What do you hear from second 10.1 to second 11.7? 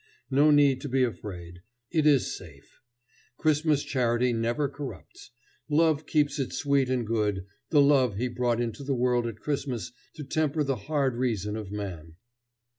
to temper the hard reason